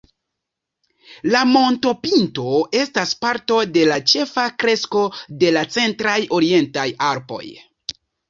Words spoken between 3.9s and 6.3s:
la ĉefa kresto de la centraj